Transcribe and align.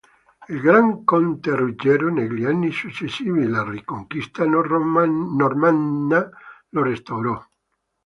Il 0.49 0.61
Gran 0.61 1.03
Conte 1.05 1.55
Ruggero 1.55 2.09
negli 2.11 2.43
anni 2.43 2.71
successivi 2.71 3.45
la 3.45 3.61
riconquista 3.61 4.43
normanna 4.47 6.27
lo 6.69 6.81
restaurò. 6.81 7.39